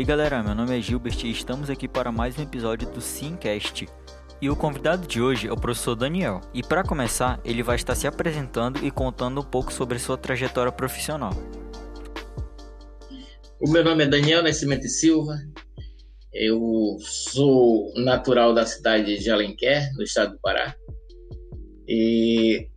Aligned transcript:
Aí 0.00 0.04
galera, 0.06 0.42
meu 0.42 0.54
nome 0.54 0.78
é 0.78 0.80
Gilbert 0.80 1.22
e 1.24 1.30
estamos 1.30 1.68
aqui 1.68 1.86
para 1.86 2.10
mais 2.10 2.38
um 2.38 2.42
episódio 2.42 2.90
do 2.90 3.02
Simcast. 3.02 3.86
E 4.40 4.48
o 4.48 4.56
convidado 4.56 5.06
de 5.06 5.20
hoje 5.20 5.46
é 5.46 5.52
o 5.52 5.60
professor 5.60 5.94
Daniel. 5.94 6.40
E 6.54 6.62
para 6.62 6.82
começar, 6.82 7.38
ele 7.44 7.62
vai 7.62 7.76
estar 7.76 7.94
se 7.94 8.06
apresentando 8.06 8.82
e 8.82 8.90
contando 8.90 9.42
um 9.42 9.44
pouco 9.44 9.70
sobre 9.70 9.98
sua 9.98 10.16
trajetória 10.16 10.72
profissional. 10.72 11.32
O 13.60 13.70
meu 13.70 13.84
nome 13.84 14.04
é 14.04 14.06
Daniel 14.06 14.42
Nascimento 14.42 14.88
Silva. 14.88 15.36
Eu 16.32 16.96
sou 17.02 17.92
natural 17.94 18.54
da 18.54 18.64
cidade 18.64 19.18
de 19.18 19.30
Alenquer, 19.30 19.92
no 19.96 20.02
estado 20.02 20.32
do 20.32 20.40
Pará. 20.40 20.74
E 21.86 22.70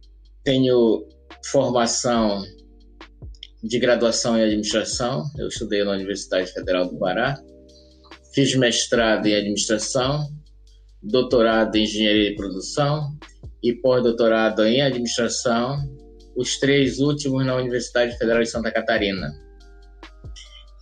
tenho 0.44 1.08
formação 1.46 2.44
de 3.64 3.80
graduação 3.80 4.38
em 4.38 4.44
administração. 4.44 5.24
Eu 5.38 5.48
estudei 5.48 5.86
na 5.86 5.92
Universidade 5.92 6.52
Federal 6.52 6.90
do 6.90 7.00
Pará. 7.00 7.42
Fiz 8.34 8.54
mestrado 8.56 9.26
em 9.26 9.36
administração, 9.36 10.28
doutorado 11.02 11.74
em 11.76 11.84
engenharia 11.84 12.32
de 12.32 12.36
produção 12.36 13.18
e 13.64 13.74
pós-doutorado 13.74 14.66
em 14.66 14.82
administração, 14.82 15.78
os 16.36 16.58
três 16.58 17.00
últimos 17.00 17.46
na 17.46 17.56
Universidade 17.56 18.18
Federal 18.18 18.44
de 18.44 18.50
Santa 18.50 18.70
Catarina. 18.72 19.32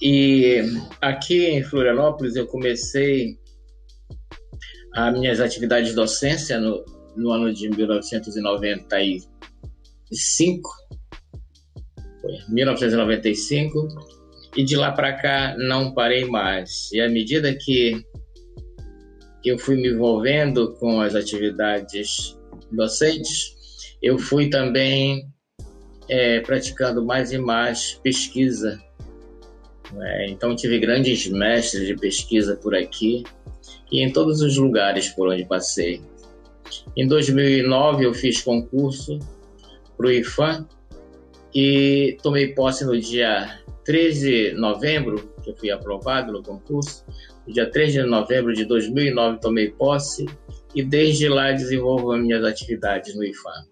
E 0.02 0.64
aqui 1.00 1.46
em 1.46 1.64
Florianópolis 1.64 2.36
eu 2.36 2.48
comecei 2.48 3.38
as 4.96 5.14
minhas 5.14 5.40
atividades 5.40 5.90
de 5.90 5.96
docência 5.96 6.60
no, 6.60 6.84
no 7.16 7.30
ano 7.32 7.54
de 7.54 7.70
1995 7.70 10.68
foi 12.22 12.38
1995, 12.50 13.88
e 14.56 14.64
de 14.64 14.76
lá 14.76 14.92
para 14.92 15.14
cá 15.14 15.56
não 15.58 15.94
parei 15.94 16.26
mais. 16.26 16.92
E 16.92 17.02
à 17.02 17.10
medida 17.10 17.54
que 17.54 18.04
eu 19.44 19.58
fui 19.58 19.76
me 19.76 19.90
envolvendo 19.90 20.74
com 20.74 21.02
as 21.02 21.16
atividades 21.16 22.38
docentes, 22.72 23.56
eu 24.02 24.18
fui 24.18 24.50
também 24.50 25.26
é, 26.10 26.40
praticando 26.42 27.04
mais 27.04 27.32
e 27.32 27.38
mais 27.38 27.94
pesquisa. 28.04 28.80
É, 30.00 30.30
então 30.30 30.56
tive 30.56 30.80
grandes 30.80 31.28
mestres 31.28 31.88
de 31.88 31.96
pesquisa 31.96 32.56
por 32.56 32.76
aqui 32.76 33.24
e 33.92 34.02
em 34.02 34.12
todos 34.12 34.42
os 34.42 34.58
lugares 34.58 35.10
por 35.10 35.30
onde 35.30 35.46
passei. 35.46 36.02
Em 36.96 37.08
2009 37.08 38.06
eu 38.06 38.14
fiz 38.14 38.42
concurso 38.42 39.20
para 39.98 40.08
o 40.08 40.12
IFAM 40.12 40.68
e 41.54 42.18
tomei 42.22 42.54
posse 42.54 42.86
no 42.86 43.00
dia 43.00 43.60
13 43.84 44.52
de 44.52 44.54
novembro, 44.54 45.34
que 45.44 45.50
eu 45.50 45.56
fui 45.56 45.72
aprovado 45.72 46.32
no 46.32 46.44
concurso. 46.44 47.06
No 47.46 47.54
dia 47.54 47.70
3 47.70 47.94
de 47.94 48.04
novembro 48.04 48.54
de 48.54 48.66
2009 48.66 49.40
tomei 49.40 49.72
posse 49.72 50.26
e 50.76 50.84
desde 50.84 51.28
lá 51.28 51.52
desenvolvo 51.52 52.12
as 52.12 52.22
minhas 52.22 52.44
atividades 52.44 53.16
no 53.16 53.24
IFAM. 53.24 53.66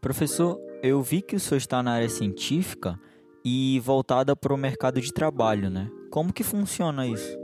Professor, 0.00 0.60
eu 0.82 1.00
vi 1.00 1.22
que 1.22 1.36
o 1.36 1.40
senhor 1.40 1.58
está 1.58 1.82
na 1.82 1.92
área 1.92 2.08
científica 2.08 2.98
e 3.44 3.80
voltada 3.80 4.36
para 4.36 4.52
o 4.52 4.58
mercado 4.58 5.00
de 5.00 5.12
trabalho, 5.12 5.70
né? 5.70 5.90
Como 6.10 6.32
que 6.32 6.42
funciona 6.42 7.06
isso? 7.06 7.38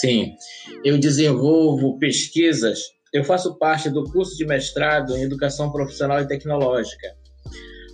Sim, 0.00 0.32
eu 0.84 0.98
desenvolvo 0.98 1.98
pesquisas. 1.98 2.78
Eu 3.12 3.24
faço 3.24 3.58
parte 3.58 3.90
do 3.90 4.04
curso 4.04 4.36
de 4.36 4.46
mestrado 4.46 5.14
em 5.16 5.22
Educação 5.22 5.70
Profissional 5.70 6.20
e 6.20 6.26
Tecnológica 6.26 7.21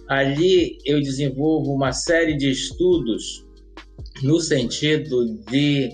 Ali 0.08 0.78
eu 0.84 1.00
desenvolvo 1.00 1.72
uma 1.72 1.92
série 1.92 2.36
de 2.36 2.50
estudos 2.50 3.46
no 4.22 4.40
sentido 4.40 5.24
de 5.50 5.90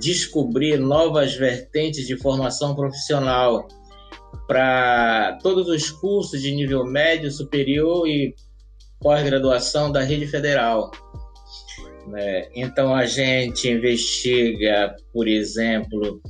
descobrir 0.00 0.78
novas 0.78 1.34
vertentes 1.34 2.06
de 2.06 2.16
formação 2.16 2.74
profissional 2.74 3.66
para 4.46 5.38
todos 5.42 5.68
os 5.68 5.90
cursos 5.90 6.40
de 6.40 6.52
nível 6.52 6.84
médio, 6.84 7.30
superior 7.30 8.06
e 8.06 8.34
pós-graduação 9.00 9.90
da 9.90 10.02
rede 10.02 10.26
federal. 10.26 10.90
Né? 12.08 12.48
Então 12.54 12.94
a 12.94 13.06
gente 13.06 13.68
investiga, 13.68 14.96
por 15.12 15.28
exemplo, 15.28 16.20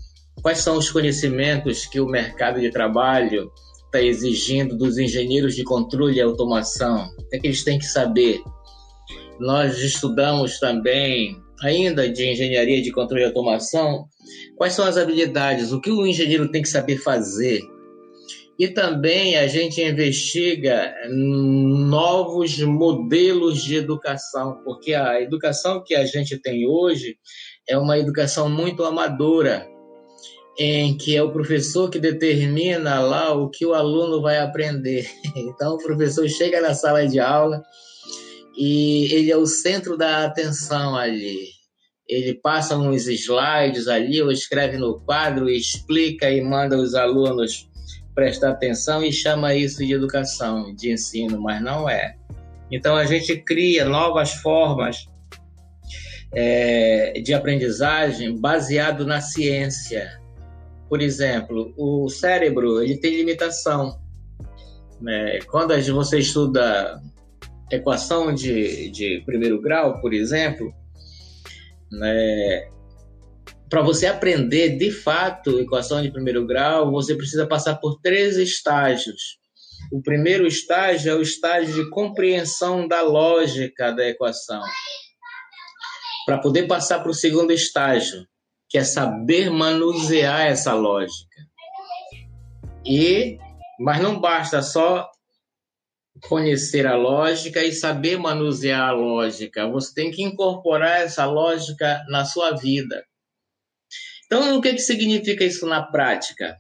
quais 0.43 0.59
são 0.59 0.77
os 0.77 0.91
conhecimentos 0.91 1.87
que 1.87 2.01
o 2.01 2.07
mercado 2.07 2.61
de 2.61 2.71
trabalho 2.71 3.51
está 3.93 4.01
exigindo 4.01 4.75
dos 4.75 4.97
engenheiros 4.97 5.55
de 5.55 5.63
controle 5.63 6.17
e 6.17 6.21
automação? 6.23 7.11
O 7.19 7.29
que, 7.29 7.37
é 7.37 7.39
que 7.39 7.47
eles 7.49 7.63
têm 7.63 7.79
que 7.79 7.85
saber? 7.85 8.41
Nós 9.39 9.79
estudamos 9.79 10.59
também, 10.59 11.37
ainda 11.63 12.09
de 12.09 12.33
engenharia 12.33 12.81
de 12.81 12.91
controle 12.91 13.23
e 13.23 13.27
automação, 13.27 14.07
quais 14.57 14.73
são 14.73 14.87
as 14.87 14.97
habilidades, 14.97 15.73
o 15.73 15.81
que 15.81 15.91
o 15.91 16.07
engenheiro 16.07 16.51
tem 16.51 16.63
que 16.63 16.69
saber 16.69 16.97
fazer. 16.97 17.61
E 18.59 18.69
também 18.69 19.37
a 19.37 19.47
gente 19.47 19.83
investiga 19.83 20.95
novos 21.11 22.59
modelos 22.61 23.63
de 23.63 23.77
educação, 23.77 24.63
porque 24.65 24.95
a 24.95 25.21
educação 25.21 25.83
que 25.85 25.95
a 25.95 26.07
gente 26.07 26.39
tem 26.39 26.67
hoje 26.67 27.17
é 27.69 27.77
uma 27.77 27.99
educação 27.99 28.49
muito 28.49 28.85
amadora 28.85 29.67
em 30.59 30.97
que 30.97 31.17
é 31.17 31.23
o 31.23 31.33
professor 31.33 31.89
que 31.89 31.99
determina 31.99 33.01
lá 33.01 33.33
o 33.33 33.49
que 33.49 33.65
o 33.65 33.75
aluno 33.75 34.21
vai 34.21 34.39
aprender. 34.39 35.09
Então, 35.35 35.75
o 35.75 35.83
professor 35.83 36.29
chega 36.29 36.61
na 36.61 36.75
sala 36.75 37.07
de 37.07 37.19
aula 37.19 37.63
e 38.57 39.13
ele 39.13 39.31
é 39.31 39.37
o 39.37 39.47
centro 39.47 39.97
da 39.97 40.25
atenção 40.25 40.95
ali. 40.95 41.49
Ele 42.07 42.35
passa 42.35 42.77
uns 42.77 43.07
slides 43.07 43.89
ali, 43.89 44.21
ou 44.21 44.31
escreve 44.31 44.77
no 44.77 45.01
quadro, 45.01 45.49
explica 45.49 46.31
e 46.31 46.43
manda 46.43 46.77
os 46.77 46.95
alunos 46.95 47.67
prestar 48.15 48.51
atenção 48.51 49.03
e 49.03 49.11
chama 49.11 49.55
isso 49.55 49.79
de 49.79 49.95
educação, 49.95 50.75
de 50.75 50.93
ensino, 50.93 51.41
mas 51.41 51.63
não 51.63 51.89
é. 51.89 52.15
Então, 52.71 52.95
a 52.95 53.07
gente 53.07 53.37
cria 53.39 53.87
novas 53.87 54.33
formas 54.35 55.07
é, 56.35 57.21
de 57.25 57.33
aprendizagem 57.33 58.39
baseado 58.39 59.07
na 59.07 59.21
ciência 59.23 60.22
por 60.93 61.01
exemplo, 61.01 61.73
o 61.79 62.07
cérebro 62.11 62.83
ele 62.83 62.99
tem 62.99 63.17
limitação. 63.17 63.99
Né? 65.01 65.39
Quando 65.47 65.73
você 65.91 66.19
estuda 66.19 67.01
equação 67.71 68.35
de, 68.35 68.91
de 68.91 69.23
primeiro 69.25 69.59
grau, 69.59 70.03
por 70.03 70.13
exemplo, 70.13 70.71
né? 71.91 72.69
para 73.71 73.81
você 73.81 74.05
aprender 74.05 74.77
de 74.77 74.91
fato 74.91 75.59
equação 75.61 76.03
de 76.03 76.11
primeiro 76.11 76.47
grau, 76.47 76.91
você 76.91 77.15
precisa 77.15 77.47
passar 77.47 77.77
por 77.77 77.99
três 78.03 78.37
estágios. 78.37 79.39
O 79.91 80.03
primeiro 80.03 80.47
estágio 80.47 81.11
é 81.11 81.15
o 81.15 81.23
estágio 81.23 81.73
de 81.73 81.89
compreensão 81.89 82.87
da 82.87 83.01
lógica 83.01 83.93
da 83.93 84.07
equação. 84.07 84.61
Para 86.27 86.37
poder 86.37 86.67
passar 86.67 87.01
para 87.01 87.11
o 87.11 87.15
segundo 87.15 87.51
estágio, 87.51 88.27
que 88.73 88.79
é 88.79 88.85
saber 88.85 89.51
manusear 89.51 90.47
essa 90.47 90.73
lógica. 90.73 91.47
E 92.87 93.39
mas 93.79 94.01
não 94.01 94.19
basta 94.19 94.63
só 94.63 95.11
conhecer 96.23 96.87
a 96.87 96.97
lógica 96.97 97.63
e 97.63 97.71
saber 97.71 98.17
manusear 98.17 98.89
a 98.89 98.93
lógica. 98.93 99.69
Você 99.69 99.93
tem 99.93 100.11
que 100.11 100.23
incorporar 100.23 101.03
essa 101.03 101.27
lógica 101.27 102.03
na 102.09 102.25
sua 102.25 102.53
vida. 102.53 103.05
Então, 104.25 104.57
o 104.57 104.63
que, 104.63 104.73
que 104.73 104.79
significa 104.79 105.45
isso 105.45 105.67
na 105.67 105.83
prática? 105.83 106.57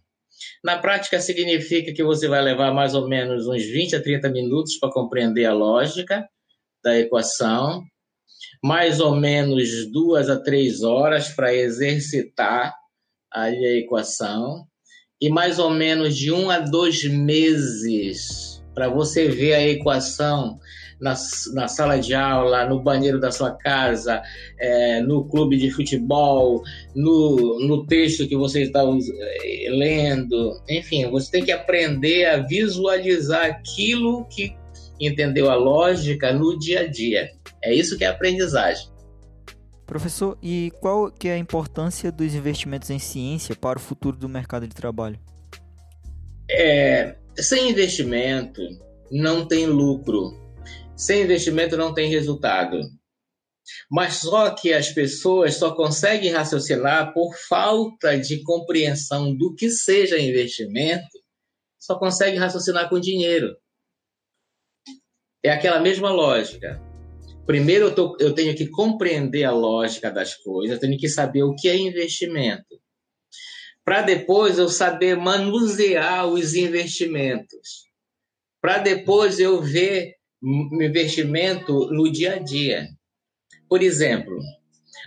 Na 0.62 0.78
prática, 0.78 1.18
significa 1.18 1.94
que 1.94 2.04
você 2.04 2.28
vai 2.28 2.42
levar 2.42 2.74
mais 2.74 2.94
ou 2.94 3.08
menos 3.08 3.46
uns 3.46 3.62
20 3.62 3.96
a 3.96 4.02
30 4.02 4.28
minutos 4.28 4.76
para 4.78 4.92
compreender 4.92 5.46
a 5.46 5.54
lógica 5.54 6.28
da 6.84 6.98
equação, 6.98 7.82
mais 8.62 9.00
ou 9.00 9.16
menos 9.16 9.90
duas 9.90 10.30
a 10.30 10.40
três 10.40 10.82
horas 10.82 11.28
para 11.28 11.54
exercitar 11.54 12.74
a 13.32 13.50
equação 13.50 14.64
e 15.20 15.28
mais 15.28 15.58
ou 15.58 15.70
menos 15.70 16.16
de 16.16 16.32
um 16.32 16.50
a 16.50 16.58
dois 16.58 17.04
meses 17.04 18.62
para 18.74 18.88
você 18.88 19.28
ver 19.28 19.54
a 19.54 19.62
equação 19.66 20.58
na, 21.00 21.14
na, 21.54 21.66
sala 21.66 21.98
de 21.98 22.14
aula, 22.14 22.64
no 22.64 22.80
banheiro 22.80 23.18
da 23.18 23.32
sua 23.32 23.50
casa, 23.50 24.22
é, 24.58 25.00
no 25.00 25.24
clube 25.28 25.56
de 25.56 25.68
futebol, 25.70 26.62
no, 26.94 27.58
no 27.66 27.84
texto 27.86 28.28
que 28.28 28.36
você 28.36 28.62
está 28.62 28.82
é, 28.82 29.68
lendo. 29.70 30.52
Enfim, 30.70 31.10
você 31.10 31.30
tem 31.30 31.44
que 31.44 31.50
aprender 31.50 32.26
a 32.26 32.36
visualizar 32.38 33.46
aquilo 33.46 34.24
que 34.26 34.54
entendeu 35.00 35.50
a 35.50 35.56
lógica 35.56 36.32
no 36.32 36.56
dia 36.56 36.80
a 36.80 36.86
dia. 36.88 37.30
É 37.62 37.74
isso 37.74 37.96
que 37.96 38.04
é 38.04 38.08
aprendizagem. 38.08 38.90
Professor, 39.86 40.38
e 40.42 40.72
qual 40.80 41.10
que 41.10 41.28
é 41.28 41.34
a 41.34 41.38
importância 41.38 42.10
dos 42.10 42.34
investimentos 42.34 42.88
em 42.90 42.98
ciência 42.98 43.54
para 43.54 43.78
o 43.78 43.82
futuro 43.82 44.16
do 44.16 44.28
mercado 44.28 44.66
de 44.66 44.74
trabalho? 44.74 45.18
É, 46.50 47.16
sem 47.36 47.70
investimento 47.70 48.62
não 49.10 49.46
tem 49.46 49.66
lucro. 49.66 50.40
Sem 50.96 51.22
investimento 51.22 51.76
não 51.76 51.92
tem 51.92 52.08
resultado. 52.08 52.80
Mas 53.90 54.16
só 54.16 54.50
que 54.54 54.72
as 54.72 54.90
pessoas 54.90 55.56
só 55.56 55.74
conseguem 55.74 56.32
raciocinar 56.32 57.12
por 57.12 57.34
falta 57.48 58.18
de 58.18 58.42
compreensão 58.42 59.34
do 59.36 59.54
que 59.54 59.70
seja 59.70 60.18
investimento, 60.18 61.18
só 61.78 61.98
conseguem 61.98 62.38
raciocinar 62.38 62.88
com 62.88 62.98
dinheiro. 62.98 63.56
É 65.44 65.50
aquela 65.50 65.80
mesma 65.80 66.10
lógica. 66.10 66.80
Primeiro 67.46 67.86
eu, 67.86 67.94
tô, 67.94 68.16
eu 68.20 68.32
tenho 68.34 68.54
que 68.54 68.68
compreender 68.68 69.44
a 69.44 69.50
lógica 69.50 70.10
das 70.10 70.34
coisas, 70.34 70.76
eu 70.76 70.80
tenho 70.80 70.98
que 70.98 71.08
saber 71.08 71.42
o 71.42 71.54
que 71.54 71.68
é 71.68 71.76
investimento. 71.76 72.80
Para 73.84 74.02
depois 74.02 74.58
eu 74.58 74.68
saber 74.68 75.16
manusear 75.16 76.26
os 76.26 76.54
investimentos. 76.54 77.86
Para 78.60 78.78
depois 78.78 79.40
eu 79.40 79.60
ver 79.60 80.14
investimento 80.80 81.90
no 81.90 82.10
dia 82.10 82.34
a 82.34 82.38
dia. 82.38 82.88
Por 83.68 83.82
exemplo, 83.82 84.38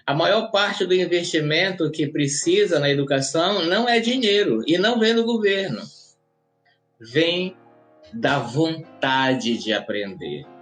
a 0.06 0.14
maior 0.14 0.52
parte 0.52 0.86
do 0.86 0.94
investimento 0.94 1.90
que 1.90 2.08
precisa 2.08 2.80
na 2.80 2.90
educação 2.90 3.64
não 3.66 3.88
é 3.88 4.00
dinheiro 4.00 4.62
e 4.68 4.78
não 4.78 5.00
vem 5.00 5.16
do 5.16 5.24
governo. 5.24 5.82
Vem 7.00 7.56
da 8.14 8.40
vontade 8.40 9.58
de 9.58 9.72
aprender. 9.74 10.55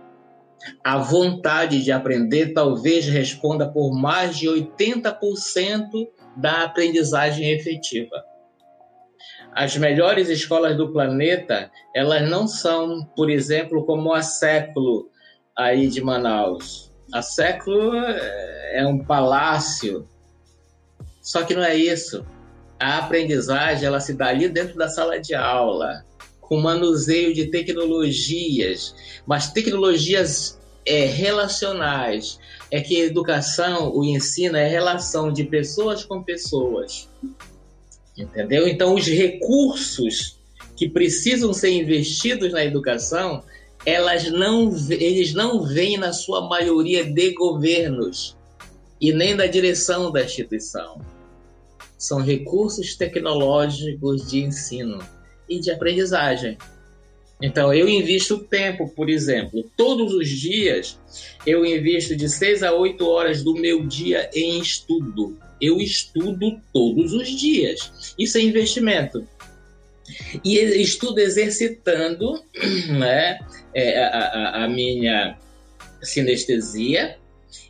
A 0.84 0.98
vontade 0.98 1.84
de 1.84 1.92
aprender 1.92 2.54
talvez 2.54 3.06
responda 3.06 3.70
por 3.70 3.94
mais 3.94 4.38
de 4.38 4.48
80% 4.48 6.08
da 6.38 6.64
aprendizagem 6.64 7.52
efetiva. 7.52 8.24
As 9.54 9.78
melhores 9.78 10.30
escolas 10.30 10.76
do 10.76 10.92
planeta, 10.92 11.70
elas 11.96 12.28
não 12.28 12.48
são, 12.48 13.06
por 13.16 13.30
exemplo, 13.30 13.86
como 13.86 14.14
a 14.14 14.22
Século 14.22 15.10
aí 15.56 15.88
de 15.88 16.02
Manaus. 16.02 16.92
A 17.14 17.22
Século 17.22 17.96
é 17.96 18.86
um 18.88 18.98
palácio. 18.98 20.08
Só 21.22 21.44
que 21.44 21.54
não 21.54 21.64
é 21.64 21.76
isso. 21.76 22.26
A 22.80 22.98
aprendizagem, 22.98 23.86
ela 23.86 24.00
se 24.00 24.14
dá 24.14 24.28
ali 24.28 24.50
dentro 24.50 24.76
da 24.76 24.90
sala 24.90 25.20
de 25.20 25.36
aula 25.36 26.04
com 26.54 26.62
manuseio 26.62 27.34
de 27.34 27.48
tecnologias, 27.48 28.94
mas 29.26 29.52
tecnologias 29.52 30.60
é, 30.86 31.06
relacionais. 31.06 32.38
É 32.70 32.80
que 32.80 33.02
a 33.02 33.06
educação, 33.06 33.92
o 33.96 34.04
ensino 34.04 34.56
é 34.56 34.68
relação 34.68 35.34
de 35.34 35.44
pessoas 35.46 36.06
com 36.06 36.22
pessoas. 36.22 37.10
Entendeu? 38.16 38.68
Então, 38.68 38.94
os 38.94 39.08
recursos 39.08 40.38
que 40.76 40.88
precisam 40.88 41.54
ser 41.54 41.72
investidos 41.72 42.52
na 42.52 42.64
educação, 42.64 43.44
elas 43.84 44.32
não, 44.32 44.72
eles 44.92 45.34
não 45.34 45.64
vêm, 45.64 45.98
na 45.98 46.14
sua 46.14 46.48
maioria, 46.48 47.04
de 47.04 47.34
governos 47.34 48.38
e 49.02 49.12
nem 49.12 49.36
da 49.36 49.48
direção 49.48 50.12
da 50.12 50.24
instituição. 50.24 51.02
São 51.98 52.20
recursos 52.20 52.96
tecnológicos 52.96 54.30
de 54.30 54.44
ensino 54.44 55.00
e 55.58 55.60
de 55.60 55.72
aprendizagem. 55.72 56.58
Então, 57.42 57.74
eu 57.74 57.90
invisto 57.90 58.40
tempo, 58.40 58.88
por 58.90 59.10
exemplo, 59.10 59.70
todos 59.76 60.14
os 60.14 60.30
dias 60.30 60.98
eu 61.46 61.66
invisto 61.66 62.16
de 62.16 62.30
6 62.30 62.64
a 62.64 62.74
8 62.74 63.06
horas 63.06 63.44
do 63.44 63.54
meu 63.54 63.86
dia 63.86 64.30
em 64.34 64.60
estudo. 64.60 65.38
Eu 65.60 65.80
estudo 65.80 66.60
todos 66.72 67.14
os 67.14 67.28
dias. 67.28 68.14
Isso 68.18 68.38
é 68.38 68.42
investimento. 68.42 69.28
E 70.44 70.58
estudo 70.82 71.20
exercitando 71.20 72.42
né, 72.98 73.40
é, 73.74 74.04
a, 74.04 74.08
a, 74.08 74.64
a 74.64 74.68
minha 74.70 75.38
sinestesia, 76.02 77.18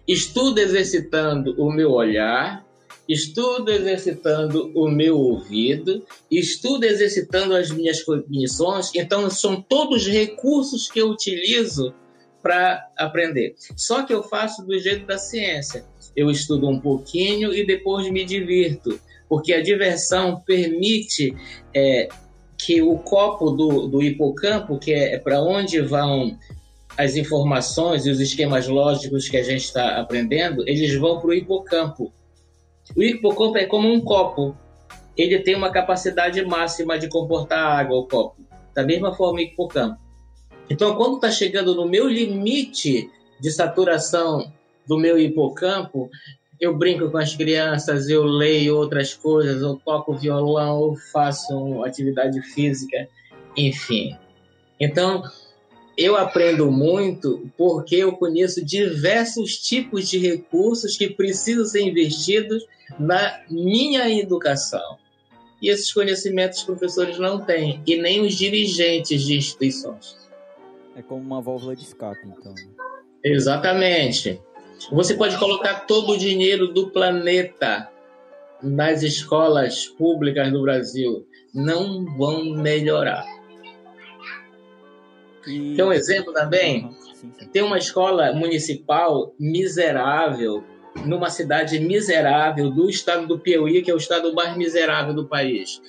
estudo 0.08 0.60
exercitando 0.60 1.56
o 1.58 1.72
meu 1.72 1.92
olhar, 1.92 2.66
estudo 3.08 3.72
exercitando 3.72 4.72
o 4.74 4.90
meu 4.90 5.18
ouvido, 5.18 6.04
estudo 6.32 6.86
exercitando 6.86 7.56
as 7.56 7.70
minhas 7.70 8.02
cognições. 8.04 8.92
Então, 8.96 9.30
são 9.30 9.62
todos 9.62 10.08
recursos 10.08 10.90
que 10.90 11.00
eu 11.00 11.10
utilizo 11.10 11.94
para 12.42 12.90
aprender. 12.98 13.56
Só 13.76 14.04
que 14.04 14.14
eu 14.14 14.24
faço 14.24 14.66
do 14.66 14.78
jeito 14.78 15.06
da 15.06 15.18
ciência. 15.18 15.86
Eu 16.16 16.30
estudo 16.30 16.68
um 16.68 16.80
pouquinho 16.80 17.54
e 17.54 17.66
depois 17.66 18.10
me 18.10 18.26
divirto, 18.26 19.00
porque 19.30 19.54
a 19.54 19.62
diversão 19.62 20.42
permite 20.46 21.36
é, 21.74 22.08
que 22.58 22.82
o 22.82 22.98
copo 23.00 23.52
do, 23.52 23.88
do 23.88 24.04
hipocampo, 24.04 24.78
que 24.78 24.94
é 24.94 25.18
para 25.18 25.42
onde 25.42 25.82
vão 25.82 26.38
as 26.98 27.16
informações 27.16 28.06
e 28.06 28.12
os 28.12 28.20
esquemas 28.20 28.68
lógicos 28.68 29.28
que 29.28 29.38
a 29.38 29.44
gente 29.44 29.64
está 29.66 30.00
aprendendo, 30.00 30.68
eles 30.68 30.94
vão 30.96 31.20
para 31.20 31.30
o 31.30 31.34
hipocampo. 31.34 32.14
O 32.96 33.02
hipocampo 33.02 33.58
é 33.58 33.66
como 33.66 33.92
um 33.92 34.02
copo. 34.02 34.56
Ele 35.16 35.40
tem 35.40 35.56
uma 35.56 35.72
capacidade 35.72 36.44
máxima 36.44 36.98
de 36.98 37.08
comportar 37.08 37.80
água, 37.80 37.98
o 37.98 38.08
copo. 38.08 38.42
Da 38.74 38.84
mesma 38.84 39.14
forma, 39.14 39.40
o 39.40 39.42
hipocampo. 39.42 40.00
Então, 40.70 40.96
quando 40.96 41.16
está 41.16 41.30
chegando 41.30 41.76
no 41.76 41.88
meu 41.88 42.08
limite 42.08 43.10
de 43.40 43.52
saturação 43.52 44.52
do 44.88 44.98
meu 44.98 45.20
hipocampo, 45.20 46.10
eu 46.60 46.76
brinco 46.78 47.12
com 47.12 47.18
as 47.18 47.36
crianças, 47.36 48.08
eu 48.10 48.24
leio 48.24 48.78
outras 48.78 49.14
coisas, 49.14 49.62
eu 49.62 49.80
toco 49.84 50.14
violão, 50.14 50.82
eu 50.82 50.96
faço 51.12 51.84
atividade 51.84 52.42
física, 52.42 53.08
enfim. 53.56 54.18
Então, 54.80 55.24
eu 55.98 56.16
aprendo 56.16 56.72
muito 56.72 57.50
porque 57.58 57.98
eu 57.98 58.14
conheço 58.14 58.64
diversos 58.64 59.58
tipos 59.58 60.10
de 60.10 60.18
recursos 60.18 60.98
que 60.98 61.10
precisam 61.10 61.66
ser 61.66 61.82
investidos 61.82 62.66
na 63.00 63.42
minha 63.50 64.10
educação. 64.10 64.98
E 65.62 65.70
esses 65.70 65.94
conhecimentos 65.94 66.60
os 66.60 66.66
professores 66.66 67.18
não 67.18 67.40
têm, 67.40 67.82
e 67.88 67.96
nem 67.96 68.22
os 68.22 68.36
dirigentes 68.36 69.24
de 69.24 69.38
instituições. 69.38 70.18
É 70.96 71.02
como 71.02 71.22
uma 71.22 71.42
válvula 71.42 71.76
de 71.76 71.84
escape, 71.84 72.20
então. 72.28 72.54
Exatamente. 73.24 74.42
Você 74.92 75.16
pode 75.16 75.38
colocar 75.38 75.86
todo 75.86 76.12
o 76.12 76.18
dinheiro 76.18 76.68
do 76.68 76.90
planeta 76.90 77.90
nas 78.62 79.04
escolas 79.04 79.86
públicas 79.86 80.52
do 80.52 80.62
Brasil, 80.62 81.26
não 81.54 82.06
vão 82.18 82.56
melhorar. 82.56 83.26
Tem 85.44 85.84
um 85.84 85.94
exemplo 85.94 86.34
também. 86.34 86.86
Uhum. 87.24 87.32
Tem 87.52 87.62
uma 87.62 87.78
escola 87.78 88.34
municipal 88.34 89.34
miserável 89.40 90.64
numa 91.06 91.30
cidade 91.30 91.80
miserável 91.80 92.70
do 92.70 92.90
estado 92.90 93.28
do 93.28 93.40
Piauí, 93.40 93.82
que 93.82 93.90
é 93.90 93.94
o 93.94 93.98
estado 93.98 94.34
mais 94.34 94.56
miserável 94.56 95.14
do 95.14 95.28
país. 95.28 95.82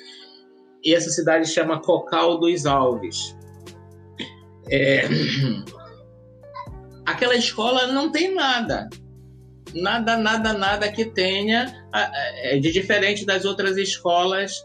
E 0.82 0.94
essa 0.94 1.11
cidade 1.11 1.49
chama 1.49 1.80
Cocal 1.80 2.38
dos 2.38 2.66
Alves. 2.66 3.37
É... 4.70 5.06
Aquela 7.04 7.37
escola 7.37 7.87
não 7.88 8.11
tem 8.11 8.34
nada. 8.34 8.88
Nada, 9.75 10.16
nada, 10.16 10.52
nada 10.52 10.90
que 10.90 11.04
tenha 11.04 11.84
é, 12.42 12.58
de 12.58 12.70
diferente 12.73 13.26
das 13.26 13.44
outras 13.44 13.76
escolas 13.76 14.64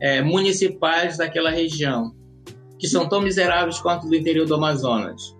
é, 0.00 0.22
municipais 0.22 1.16
daquela 1.16 1.50
região, 1.50 2.14
que 2.84 2.90
são 2.90 3.08
tão 3.08 3.22
miseráveis 3.22 3.78
quanto 3.78 4.06
do 4.06 4.14
interior 4.14 4.46
do 4.46 4.56
Amazonas. 4.56 5.34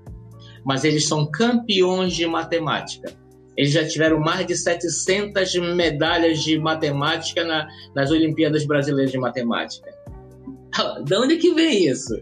Mas 0.64 0.82
eles 0.82 1.06
são 1.06 1.30
campeões 1.30 2.14
de 2.14 2.26
matemática 2.26 3.14
eles 3.56 3.72
já 3.72 3.86
tiveram 3.86 4.18
mais 4.18 4.46
de 4.46 4.56
700 4.56 5.54
medalhas 5.76 6.42
de 6.42 6.58
matemática 6.58 7.44
na, 7.44 7.68
nas 7.94 8.10
Olimpíadas 8.10 8.66
Brasileiras 8.66 9.12
de 9.12 9.18
Matemática. 9.18 9.92
De 11.04 11.16
onde 11.16 11.36
que 11.36 11.54
vem 11.54 11.86
isso? 11.86 12.20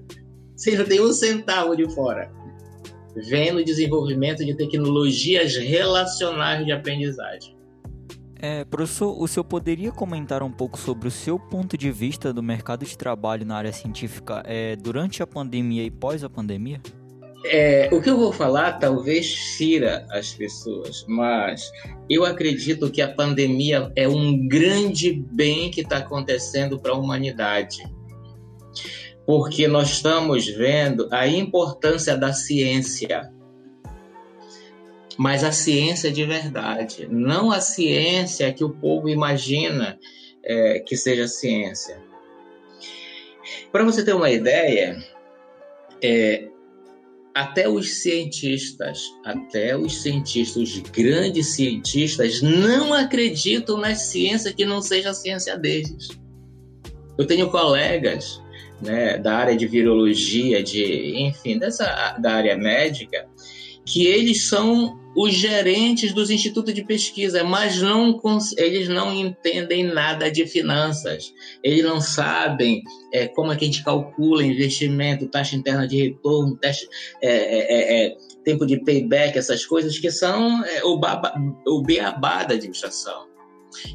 Você 0.54 0.76
não 0.76 0.84
tem 0.84 1.00
um 1.00 1.12
centavo 1.12 1.74
de 1.74 1.88
fora. 1.94 2.30
Vem 3.16 3.52
no 3.52 3.64
desenvolvimento 3.64 4.44
de 4.44 4.54
tecnologias 4.54 5.56
relacionais 5.56 6.66
de 6.66 6.72
aprendizagem. 6.72 7.56
É, 8.44 8.64
professor, 8.64 9.16
o 9.22 9.28
senhor 9.28 9.44
poderia 9.44 9.92
comentar 9.92 10.42
um 10.42 10.50
pouco 10.50 10.76
sobre 10.76 11.06
o 11.06 11.12
seu 11.12 11.38
ponto 11.38 11.78
de 11.78 11.92
vista 11.92 12.32
do 12.32 12.42
mercado 12.42 12.84
de 12.84 12.98
trabalho 12.98 13.46
na 13.46 13.54
área 13.54 13.72
científica 13.72 14.42
é, 14.44 14.74
durante 14.74 15.22
a 15.22 15.26
pandemia 15.28 15.84
e 15.84 15.90
pós 15.92 16.24
a 16.24 16.28
pandemia? 16.28 16.80
É, 17.44 17.88
o 17.92 18.02
que 18.02 18.10
eu 18.10 18.16
vou 18.16 18.32
falar 18.32 18.80
talvez 18.80 19.32
fira 19.56 20.04
as 20.10 20.34
pessoas, 20.34 21.04
mas 21.08 21.70
eu 22.10 22.24
acredito 22.24 22.90
que 22.90 23.00
a 23.00 23.12
pandemia 23.14 23.92
é 23.94 24.08
um 24.08 24.48
grande 24.48 25.24
bem 25.32 25.70
que 25.70 25.82
está 25.82 25.98
acontecendo 25.98 26.80
para 26.80 26.90
a 26.90 26.98
humanidade. 26.98 27.78
Porque 29.24 29.68
nós 29.68 29.90
estamos 29.90 30.48
vendo 30.48 31.08
a 31.12 31.28
importância 31.28 32.16
da 32.16 32.32
ciência. 32.32 33.30
Mas 35.18 35.44
a 35.44 35.52
ciência 35.52 36.10
de 36.10 36.24
verdade, 36.24 37.06
não 37.10 37.50
a 37.50 37.60
ciência 37.60 38.52
que 38.52 38.64
o 38.64 38.70
povo 38.70 39.08
imagina 39.08 39.98
é, 40.42 40.80
que 40.80 40.96
seja 40.96 41.28
ciência. 41.28 42.00
Para 43.70 43.84
você 43.84 44.04
ter 44.04 44.14
uma 44.14 44.30
ideia, 44.30 44.96
é, 46.02 46.48
até 47.34 47.68
os 47.68 47.94
cientistas, 48.02 49.00
até 49.24 49.76
os 49.76 50.02
cientistas, 50.02 50.62
os 50.62 50.78
grandes 50.78 51.54
cientistas, 51.54 52.42
não 52.42 52.92
acreditam 52.92 53.78
na 53.78 53.94
ciência 53.94 54.52
que 54.52 54.64
não 54.64 54.82
seja 54.82 55.10
a 55.10 55.14
ciência 55.14 55.56
deles. 55.56 56.08
Eu 57.16 57.26
tenho 57.26 57.50
colegas 57.50 58.40
né, 58.80 59.16
da 59.18 59.36
área 59.36 59.56
de 59.56 59.66
virologia, 59.66 60.62
de, 60.62 61.22
enfim, 61.22 61.58
dessa 61.58 62.16
da 62.18 62.34
área 62.34 62.56
médica, 62.56 63.26
que 63.84 64.06
eles 64.06 64.48
são 64.48 65.00
os 65.14 65.34
gerentes 65.34 66.12
dos 66.12 66.30
institutos 66.30 66.72
de 66.72 66.84
pesquisa, 66.84 67.44
mas 67.44 67.80
não, 67.80 68.18
eles 68.56 68.88
não 68.88 69.14
entendem 69.14 69.84
nada 69.84 70.30
de 70.30 70.46
finanças. 70.46 71.32
Eles 71.62 71.84
não 71.84 72.00
sabem 72.00 72.82
é, 73.12 73.28
como 73.28 73.52
é 73.52 73.56
que 73.56 73.64
a 73.64 73.68
gente 73.68 73.84
calcula 73.84 74.44
investimento, 74.44 75.28
taxa 75.28 75.54
interna 75.54 75.86
de 75.86 75.96
retorno, 75.96 76.56
taxa, 76.56 76.86
é, 77.20 77.28
é, 77.28 78.04
é, 78.04 78.06
é 78.06 78.16
tempo 78.42 78.66
de 78.66 78.82
payback, 78.82 79.36
essas 79.36 79.64
coisas 79.66 79.98
que 79.98 80.10
são 80.10 80.64
é, 80.64 80.82
o, 80.84 80.98
baba, 80.98 81.34
o 81.66 81.82
beabá 81.82 82.44
da 82.44 82.54
administração. 82.54 83.30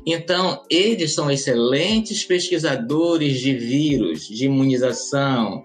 Então, 0.06 0.64
eles 0.70 1.14
são 1.14 1.30
excelentes 1.30 2.24
pesquisadores 2.24 3.40
de 3.40 3.54
vírus, 3.54 4.28
de 4.28 4.46
imunização, 4.46 5.64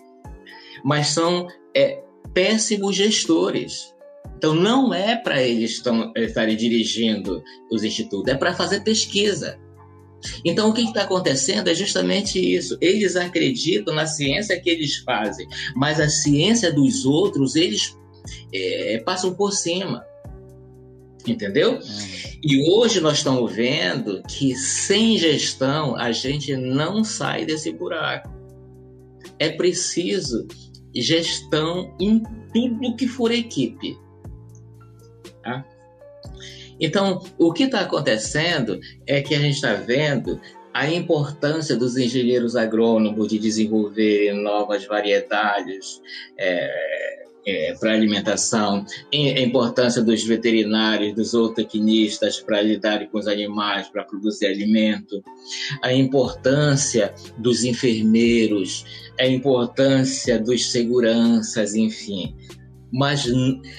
mas 0.84 1.08
são 1.08 1.46
péssimos 2.34 2.96
gestores 2.96 3.91
então, 4.42 4.56
não 4.56 4.92
é 4.92 5.14
para 5.14 5.40
eles 5.40 5.80
estarem 6.16 6.56
dirigindo 6.56 7.44
os 7.70 7.84
institutos, 7.84 8.26
é 8.26 8.36
para 8.36 8.52
fazer 8.52 8.80
pesquisa. 8.80 9.56
Então, 10.44 10.68
o 10.68 10.74
que 10.74 10.82
está 10.82 11.02
acontecendo 11.02 11.68
é 11.68 11.74
justamente 11.76 12.40
isso. 12.40 12.76
Eles 12.80 13.14
acreditam 13.14 13.94
na 13.94 14.04
ciência 14.04 14.60
que 14.60 14.68
eles 14.68 14.96
fazem, 14.96 15.46
mas 15.76 16.00
a 16.00 16.08
ciência 16.08 16.72
dos 16.72 17.04
outros, 17.04 17.54
eles 17.54 17.96
é, 18.52 19.00
passam 19.06 19.32
por 19.32 19.52
cima. 19.52 20.04
Entendeu? 21.24 21.74
Uhum. 21.74 21.80
E 22.42 22.68
hoje 22.68 23.00
nós 23.00 23.18
estamos 23.18 23.52
vendo 23.52 24.24
que 24.24 24.56
sem 24.56 25.16
gestão 25.18 25.94
a 25.94 26.10
gente 26.10 26.56
não 26.56 27.04
sai 27.04 27.46
desse 27.46 27.70
buraco. 27.70 28.28
É 29.38 29.50
preciso 29.50 30.48
gestão 30.92 31.96
em 32.00 32.20
tudo 32.52 32.96
que 32.96 33.06
for 33.06 33.30
equipe. 33.30 34.01
Tá? 35.42 35.64
Então, 36.80 37.22
o 37.38 37.52
que 37.52 37.64
está 37.64 37.80
acontecendo 37.80 38.80
é 39.06 39.20
que 39.20 39.34
a 39.34 39.38
gente 39.38 39.54
está 39.54 39.74
vendo 39.74 40.40
a 40.74 40.90
importância 40.90 41.76
dos 41.76 41.96
engenheiros 41.96 42.56
agrônomos 42.56 43.28
de 43.28 43.38
desenvolver 43.38 44.32
novas 44.32 44.86
variedades 44.86 46.00
é, 46.38 47.22
é, 47.44 47.74
para 47.74 47.92
alimentação, 47.92 48.86
a 49.12 49.40
importância 49.40 50.02
dos 50.02 50.24
veterinários, 50.24 51.14
dos 51.14 51.30
zootecnistas 51.30 52.40
para 52.40 52.62
lidarem 52.62 53.08
com 53.08 53.18
os 53.18 53.26
animais, 53.26 53.88
para 53.88 54.04
produzir 54.04 54.46
alimento, 54.46 55.22
a 55.82 55.92
importância 55.92 57.12
dos 57.36 57.64
enfermeiros, 57.64 58.84
a 59.20 59.26
importância 59.26 60.38
dos 60.38 60.70
seguranças, 60.70 61.74
enfim 61.74 62.34
mas 62.92 63.26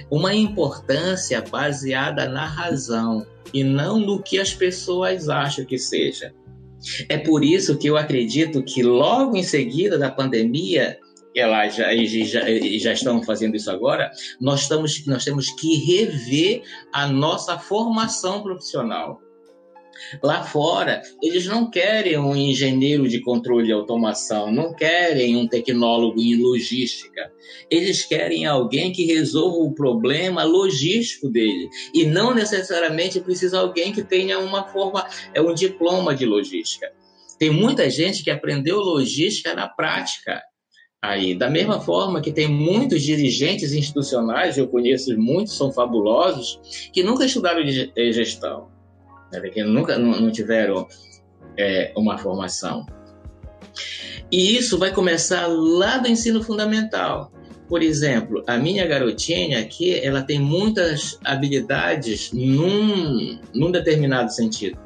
uma 0.09 0.33
importância 0.33 1.41
baseada 1.41 2.27
na 2.27 2.45
razão 2.45 3.25
e 3.53 3.63
não 3.63 3.99
no 3.99 4.21
que 4.21 4.39
as 4.39 4.53
pessoas 4.53 5.29
acham 5.29 5.63
que 5.65 5.77
seja. 5.77 6.33
É 7.07 7.17
por 7.17 7.43
isso 7.43 7.77
que 7.77 7.87
eu 7.87 7.95
acredito 7.95 8.63
que 8.63 8.81
logo 8.81 9.37
em 9.37 9.43
seguida 9.43 9.97
da 9.97 10.11
pandemia, 10.11 10.97
ela 11.35 11.67
já, 11.69 11.95
já, 11.95 12.41
já 12.79 12.93
estão 12.93 13.23
fazendo 13.23 13.55
isso 13.55 13.71
agora, 13.71 14.11
nós, 14.41 14.61
estamos, 14.61 15.05
nós 15.05 15.23
temos 15.23 15.49
que 15.51 15.77
rever 15.77 16.63
a 16.91 17.07
nossa 17.07 17.57
formação 17.57 18.41
profissional. 18.43 19.21
Lá 20.21 20.43
fora, 20.43 21.01
eles 21.21 21.45
não 21.45 21.69
querem 21.69 22.17
um 22.17 22.35
engenheiro 22.35 23.07
de 23.07 23.19
controle 23.19 23.69
e 23.69 23.71
automação, 23.71 24.51
não 24.51 24.73
querem 24.73 25.35
um 25.35 25.47
tecnólogo 25.47 26.19
em 26.19 26.35
logística. 26.35 27.31
Eles 27.69 28.05
querem 28.05 28.45
alguém 28.45 28.91
que 28.91 29.05
resolva 29.05 29.57
o 29.57 29.73
problema 29.73 30.43
logístico 30.43 31.29
dele. 31.29 31.69
E 31.93 32.05
não 32.05 32.33
necessariamente 32.33 33.19
precisa 33.19 33.59
alguém 33.59 33.91
que 33.91 34.03
tenha 34.03 34.39
uma 34.39 34.65
forma, 34.65 35.07
é 35.33 35.41
um 35.41 35.53
diploma 35.53 36.15
de 36.15 36.25
logística. 36.25 36.91
Tem 37.39 37.49
muita 37.49 37.89
gente 37.89 38.23
que 38.23 38.31
aprendeu 38.31 38.79
logística 38.79 39.53
na 39.53 39.67
prática. 39.67 40.41
Aí, 41.01 41.35
da 41.35 41.49
mesma 41.49 41.81
forma 41.81 42.21
que 42.21 42.31
tem 42.31 42.47
muitos 42.47 43.03
dirigentes 43.03 43.73
institucionais, 43.73 44.57
eu 44.57 44.69
conheço 44.69 45.17
muitos, 45.17 45.57
são 45.57 45.69
fabulosos, 45.69 46.61
que 46.93 47.03
nunca 47.03 47.25
estudaram 47.25 47.61
gestão 47.65 48.72
né, 49.41 49.49
que 49.49 49.63
nunca 49.63 49.97
não, 49.97 50.19
não 50.19 50.31
tiveram 50.31 50.87
é, 51.57 51.91
uma 51.95 52.17
formação. 52.17 52.85
E 54.31 54.57
isso 54.57 54.77
vai 54.77 54.91
começar 54.91 55.47
lá 55.47 55.97
do 55.97 56.07
ensino 56.07 56.43
fundamental. 56.43 57.31
Por 57.67 57.81
exemplo, 57.81 58.43
a 58.47 58.57
minha 58.57 58.85
garotinha 58.85 59.59
aqui, 59.59 59.99
ela 59.99 60.21
tem 60.21 60.39
muitas 60.39 61.19
habilidades 61.23 62.31
num, 62.33 63.39
num 63.53 63.71
determinado 63.71 64.31
sentido. 64.31 64.77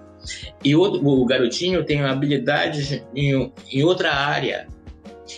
E 0.63 0.75
outro, 0.75 1.05
o 1.05 1.25
garotinho 1.25 1.83
tem 1.85 2.01
habilidades 2.01 3.01
em, 3.15 3.51
em 3.71 3.83
outra 3.83 4.13
área. 4.13 4.67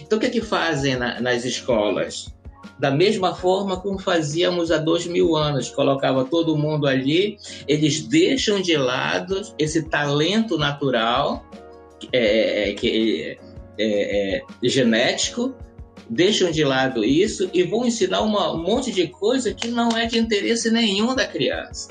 Então, 0.02 0.18
o 0.18 0.22
que 0.22 0.28
é 0.28 0.30
que 0.30 0.42
fazem 0.42 0.96
na, 0.96 1.20
nas 1.20 1.46
escolas? 1.46 2.34
Da 2.80 2.90
mesma 2.90 3.36
forma 3.36 3.80
como 3.80 4.00
fazíamos 4.00 4.72
há 4.72 4.78
dois 4.78 5.06
mil 5.06 5.36
anos, 5.36 5.70
colocava 5.70 6.24
todo 6.24 6.58
mundo 6.58 6.88
ali, 6.88 7.38
eles 7.68 8.02
deixam 8.08 8.62
de 8.62 8.78
lado 8.78 9.42
esse 9.60 9.84
talento 9.84 10.58
natural, 10.58 11.46
é, 12.14 12.70
é 12.70 12.74
que, 12.74 13.38
é, 13.78 14.38
é, 14.38 14.44
genético, 14.64 15.54
deixam 16.10 16.50
de 16.50 16.64
lado 16.64 17.04
isso 17.04 17.50
e 17.54 17.64
vão 17.64 17.86
ensinar 17.86 18.22
uma, 18.22 18.54
um 18.54 18.64
monte 18.64 18.92
de 18.92 19.08
coisa 19.08 19.54
que 19.54 19.68
não 19.68 19.90
é 19.90 20.06
de 20.06 20.18
interesse 20.18 20.72
nenhum 20.72 21.14
da 21.14 21.28
criança. 21.28 21.90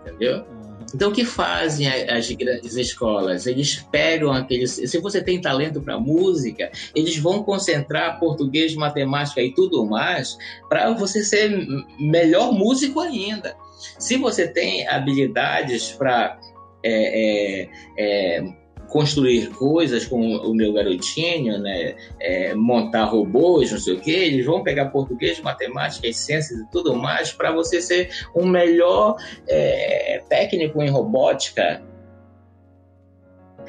Entendeu? 0.00 0.55
Então, 0.94 1.10
o 1.10 1.12
que 1.12 1.24
fazem 1.24 1.86
as 1.88 2.30
grandes 2.30 2.76
escolas? 2.76 3.46
Eles 3.46 3.86
pegam 3.90 4.32
aqueles. 4.32 4.72
Se 4.72 4.98
você 4.98 5.22
tem 5.22 5.40
talento 5.40 5.80
para 5.80 5.98
música, 5.98 6.70
eles 6.94 7.16
vão 7.18 7.42
concentrar 7.42 8.18
português, 8.18 8.74
matemática 8.74 9.42
e 9.42 9.52
tudo 9.52 9.84
mais 9.86 10.36
para 10.68 10.90
você 10.92 11.24
ser 11.24 11.50
melhor 11.98 12.52
músico 12.52 13.00
ainda. 13.00 13.56
Se 13.98 14.16
você 14.16 14.48
tem 14.48 14.86
habilidades 14.88 15.92
para 15.92 16.38
é, 16.82 17.62
é, 17.62 17.68
é, 17.98 18.65
construir 18.88 19.50
coisas 19.50 20.06
com 20.06 20.20
o 20.20 20.54
meu 20.54 20.72
garotinho, 20.72 21.58
né? 21.58 21.94
É, 22.20 22.54
montar 22.54 23.04
robôs, 23.04 23.70
não 23.72 23.78
sei 23.78 23.94
o 23.94 24.00
quê, 24.00 24.10
eles 24.10 24.44
vão 24.44 24.62
pegar 24.62 24.86
português, 24.86 25.40
matemática, 25.40 26.10
ciências 26.12 26.58
e 26.58 26.70
tudo 26.70 26.94
mais 26.94 27.32
para 27.32 27.52
você 27.52 27.80
ser 27.80 28.10
um 28.34 28.46
melhor 28.46 29.16
é, 29.48 30.22
técnico 30.28 30.82
em 30.82 30.88
robótica. 30.88 31.82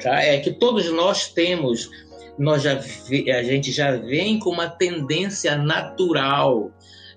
Tá? 0.02 0.22
É 0.22 0.38
que 0.38 0.52
todos 0.52 0.90
nós 0.92 1.28
temos, 1.32 1.90
nós 2.38 2.62
já 2.62 2.78
a 2.78 3.42
gente 3.42 3.72
já 3.72 3.96
vem 3.96 4.38
com 4.38 4.50
uma 4.50 4.68
tendência 4.68 5.56
natural 5.56 6.70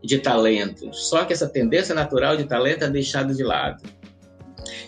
de 0.03 0.17
talento. 0.17 0.91
Só 0.93 1.25
que 1.25 1.33
essa 1.33 1.47
tendência 1.47 1.93
natural 1.93 2.35
de 2.35 2.45
talento 2.45 2.83
é 2.83 2.89
deixada 2.89 3.33
de 3.33 3.43
lado. 3.43 4.00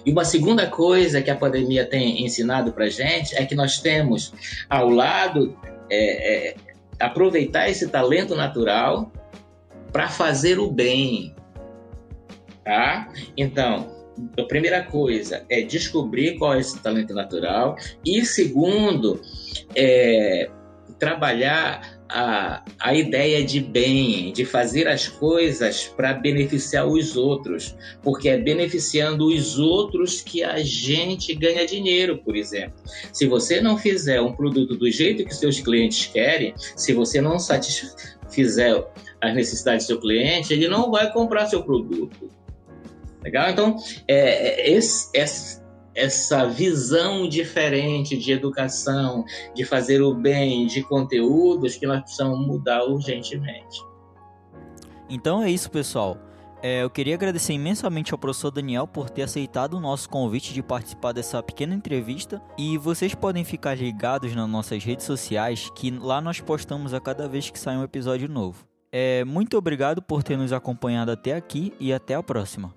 E 0.05 0.11
uma 0.11 0.25
segunda 0.25 0.67
coisa 0.67 1.21
que 1.21 1.29
a 1.29 1.35
pandemia 1.35 1.85
tem 1.85 2.25
ensinado 2.25 2.71
para 2.71 2.89
gente 2.89 3.35
é 3.35 3.45
que 3.45 3.55
nós 3.55 3.79
temos 3.79 4.33
ao 4.69 4.89
lado 4.89 5.57
é, 5.89 6.49
é, 6.49 6.55
aproveitar 6.99 7.69
esse 7.69 7.87
talento 7.87 8.35
natural 8.35 9.11
para 9.91 10.07
fazer 10.07 10.59
o 10.59 10.71
bem, 10.71 11.35
tá? 12.63 13.11
Então, 13.37 13.91
a 14.37 14.43
primeira 14.43 14.83
coisa 14.83 15.43
é 15.49 15.61
descobrir 15.61 16.37
qual 16.37 16.53
é 16.55 16.59
esse 16.59 16.79
talento 16.79 17.13
natural 17.13 17.75
e 18.05 18.25
segundo 18.25 19.21
é 19.75 20.49
trabalhar 20.99 21.99
a, 22.13 22.63
a 22.79 22.93
ideia 22.93 23.43
de 23.43 23.59
bem, 23.59 24.31
de 24.31 24.45
fazer 24.45 24.87
as 24.87 25.07
coisas 25.07 25.87
para 25.87 26.13
beneficiar 26.13 26.87
os 26.87 27.17
outros, 27.17 27.75
porque 28.03 28.29
é 28.29 28.37
beneficiando 28.37 29.25
os 29.25 29.57
outros 29.57 30.21
que 30.21 30.43
a 30.43 30.59
gente 30.59 31.33
ganha 31.33 31.65
dinheiro, 31.65 32.19
por 32.19 32.35
exemplo. 32.35 32.75
Se 33.11 33.25
você 33.25 33.59
não 33.59 33.77
fizer 33.77 34.21
um 34.21 34.31
produto 34.31 34.75
do 34.75 34.89
jeito 34.91 35.25
que 35.25 35.33
seus 35.33 35.59
clientes 35.59 36.05
querem, 36.05 36.53
se 36.57 36.93
você 36.93 37.19
não 37.19 37.39
satisfizer 37.39 38.85
as 39.19 39.33
necessidades 39.33 39.85
do 39.85 39.87
seu 39.87 39.99
cliente, 39.99 40.53
ele 40.53 40.67
não 40.67 40.91
vai 40.91 41.11
comprar 41.11 41.47
seu 41.47 41.63
produto. 41.63 42.29
Legal? 43.23 43.49
Então, 43.49 43.77
é, 44.07 44.69
é 44.69 44.71
esse, 44.71 45.09
esse 45.15 45.62
essa 45.95 46.45
visão 46.45 47.27
diferente 47.27 48.17
de 48.17 48.31
educação, 48.31 49.23
de 49.53 49.63
fazer 49.65 50.01
o 50.01 50.13
bem, 50.13 50.67
de 50.67 50.83
conteúdos 50.83 51.75
que 51.75 51.85
nós 51.85 52.01
precisamos 52.01 52.45
mudar 52.45 52.83
urgentemente. 52.85 53.79
Então 55.09 55.43
é 55.43 55.49
isso, 55.49 55.69
pessoal. 55.69 56.17
É, 56.65 56.81
eu 56.81 56.89
queria 56.89 57.15
agradecer 57.15 57.51
imensamente 57.51 58.13
ao 58.13 58.17
professor 58.17 58.49
Daniel 58.49 58.87
por 58.87 59.09
ter 59.09 59.23
aceitado 59.23 59.73
o 59.73 59.81
nosso 59.81 60.07
convite 60.09 60.53
de 60.53 60.63
participar 60.63 61.11
dessa 61.11 61.43
pequena 61.43 61.75
entrevista. 61.75 62.41
E 62.57 62.77
vocês 62.77 63.13
podem 63.13 63.43
ficar 63.43 63.77
ligados 63.77 64.33
nas 64.33 64.49
nossas 64.49 64.81
redes 64.81 65.05
sociais, 65.05 65.69
que 65.75 65.91
lá 65.91 66.21
nós 66.21 66.39
postamos 66.39 66.93
a 66.93 67.01
cada 67.01 67.27
vez 67.27 67.49
que 67.49 67.59
sai 67.59 67.75
um 67.75 67.83
episódio 67.83 68.29
novo. 68.29 68.65
É, 68.93 69.25
muito 69.25 69.57
obrigado 69.57 70.01
por 70.01 70.23
ter 70.23 70.37
nos 70.37 70.53
acompanhado 70.53 71.11
até 71.11 71.33
aqui 71.33 71.73
e 71.81 71.91
até 71.91 72.15
a 72.15 72.23
próxima. 72.23 72.73